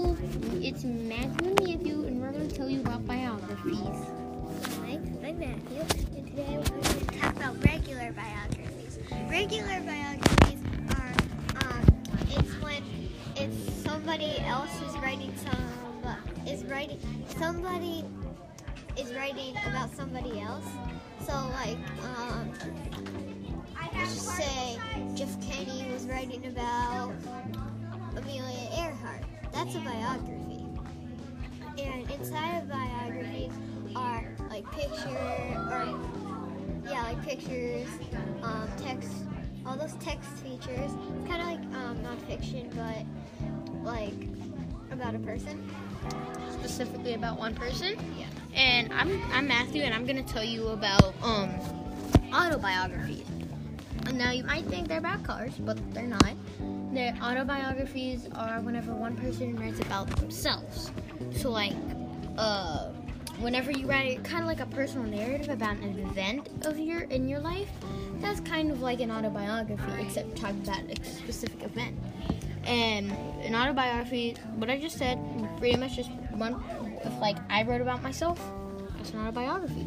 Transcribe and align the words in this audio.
people 0.00 0.16
its 0.62 0.84
and 0.84 2.20
we're 2.20 2.32
going 2.32 2.48
to 2.48 2.54
tell 2.54 2.68
you 2.68 2.80
about 2.80 3.06
biographies. 3.06 3.76
Hi, 4.82 4.98
I'm 5.24 5.38
Matthew, 5.38 5.80
and 6.16 6.26
today 6.26 6.58
we're 6.58 6.64
going 6.64 6.82
to 6.82 7.18
talk 7.18 7.36
about 7.36 7.64
regular 7.64 8.12
biographies. 8.12 8.98
Regular 9.28 9.80
biographies 9.80 10.60
are, 10.96 11.14
um, 11.66 12.02
it's 12.28 12.62
when 12.62 12.82
it's 13.36 13.82
somebody 13.82 14.38
else 14.40 14.74
is 14.82 14.96
writing 14.98 15.32
some, 15.36 16.16
is 16.46 16.64
writing, 16.64 17.00
somebody 17.38 18.04
is 18.98 19.12
writing 19.14 19.56
about 19.66 19.94
somebody 19.94 20.40
else. 20.40 20.66
So, 21.26 21.32
like, 21.52 21.78
um, 22.04 22.52
say 24.06 24.78
Jeff 25.14 25.40
Kennedy 25.40 25.90
was 25.92 26.04
writing 26.06 26.46
about 26.46 26.89
that's 29.72 29.86
a 29.86 29.88
biography. 29.88 30.66
And 31.78 32.10
inside 32.10 32.58
of 32.58 32.68
biographies 32.68 33.52
are 33.94 34.24
like 34.48 34.68
pictures, 34.72 35.06
or 35.06 35.96
yeah, 36.84 37.04
like 37.04 37.22
pictures, 37.24 37.86
um, 38.42 38.68
text, 38.78 39.12
all 39.64 39.76
those 39.76 39.92
text 40.00 40.28
features. 40.42 40.90
It's 40.90 41.28
kind 41.28 41.40
of 41.40 41.46
like 41.46 41.60
um, 41.80 41.98
nonfiction, 42.02 42.74
but 42.74 43.84
like 43.84 44.12
about 44.90 45.14
a 45.14 45.20
person. 45.20 45.72
specifically 46.50 47.14
about 47.14 47.38
one 47.38 47.54
person. 47.54 47.96
Yeah. 48.18 48.26
And 48.54 48.92
I'm 48.92 49.22
I'm 49.32 49.46
Matthew, 49.46 49.82
and 49.82 49.94
I'm 49.94 50.04
gonna 50.04 50.24
tell 50.24 50.42
you 50.42 50.66
about 50.68 51.14
um 51.22 51.48
autobiographies. 52.32 53.24
Now 54.12 54.32
you 54.32 54.42
might 54.42 54.64
think 54.64 54.88
they're 54.88 54.98
about 54.98 55.22
cars, 55.22 55.52
but 55.60 55.78
they're 55.94 56.02
not. 56.02 56.34
Their 56.92 57.16
autobiographies 57.22 58.28
are 58.34 58.60
whenever 58.60 58.92
one 58.92 59.16
person 59.16 59.56
writes 59.56 59.80
about 59.80 60.08
themselves. 60.16 60.90
So 61.32 61.50
like, 61.50 61.74
uh, 62.36 62.88
whenever 63.38 63.70
you 63.70 63.86
write 63.86 64.24
kind 64.24 64.42
of 64.42 64.48
like 64.48 64.60
a 64.60 64.66
personal 64.66 65.06
narrative 65.06 65.48
about 65.48 65.76
an 65.76 65.98
event 66.00 66.48
of 66.66 66.78
your 66.78 67.02
in 67.02 67.28
your 67.28 67.40
life, 67.40 67.70
that's 68.20 68.40
kind 68.40 68.70
of 68.70 68.82
like 68.82 69.00
an 69.00 69.10
autobiography, 69.10 70.02
except 70.02 70.36
talking 70.36 70.62
about 70.62 70.82
a 70.90 71.04
specific 71.04 71.62
event. 71.62 71.96
And 72.64 73.10
an 73.42 73.54
autobiography, 73.54 74.36
what 74.56 74.68
I 74.68 74.78
just 74.78 74.98
said, 74.98 75.18
pretty 75.58 75.76
much 75.76 75.96
just 75.96 76.10
one, 76.32 76.62
if 77.04 77.18
like 77.18 77.36
I 77.48 77.62
wrote 77.62 77.80
about 77.80 78.02
myself, 78.02 78.40
it's 79.00 79.10
an 79.10 79.20
autobiography. 79.20 79.86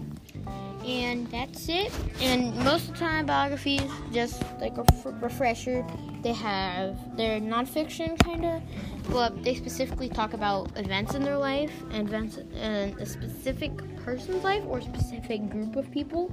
And 0.85 1.27
that's 1.31 1.69
it. 1.69 1.93
And 2.19 2.53
most 2.57 2.89
of 2.89 2.93
the 2.93 2.99
time, 2.99 3.25
biographies, 3.25 3.89
just 4.11 4.43
like 4.59 4.77
a 4.77 4.81
f- 4.81 5.13
refresher, 5.21 5.85
they 6.21 6.33
have, 6.33 6.97
they're 7.15 7.39
nonfiction 7.39 8.19
kind 8.19 8.43
of, 8.43 8.61
but 9.09 9.43
they 9.43 9.55
specifically 9.55 10.09
talk 10.09 10.33
about 10.33 10.77
events 10.77 11.13
in 11.13 11.23
their 11.23 11.37
life, 11.37 11.71
and 11.91 12.07
events 12.07 12.37
in 12.37 12.99
a 12.99 13.05
specific 13.05 13.71
person's 14.03 14.43
life 14.43 14.63
or 14.67 14.79
a 14.79 14.81
specific 14.81 15.49
group 15.49 15.77
of 15.77 15.89
people. 15.91 16.29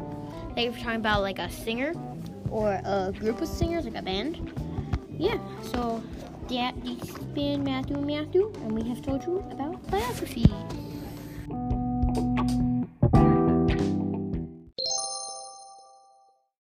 You're 0.56 0.72
talking 0.72 0.96
about 0.96 1.22
like 1.22 1.38
a 1.38 1.48
singer 1.48 1.94
or 2.50 2.80
a 2.84 3.12
group 3.16 3.40
of 3.40 3.48
singers, 3.48 3.84
like 3.84 3.96
a 3.96 4.02
band. 4.02 4.52
Yeah, 5.16 5.38
so 5.62 6.02
that, 6.48 6.74
has 6.74 7.18
been 7.34 7.62
Matthew 7.62 7.96
and 7.96 8.06
Matthew, 8.06 8.52
and 8.62 8.72
we 8.72 8.88
have 8.88 9.00
told 9.02 9.24
you 9.24 9.44
about 9.52 9.86
biographies. 9.90 10.50